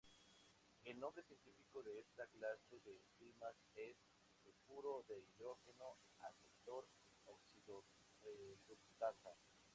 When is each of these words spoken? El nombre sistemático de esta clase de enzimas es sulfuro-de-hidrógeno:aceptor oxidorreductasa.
El 0.83 0.99
nombre 0.99 1.21
sistemático 1.25 1.83
de 1.83 1.99
esta 1.99 2.25
clase 2.25 2.79
de 2.79 2.95
enzimas 2.97 3.55
es 3.75 3.95
sulfuro-de-hidrógeno:aceptor 4.41 6.87
oxidorreductasa. 7.27 9.35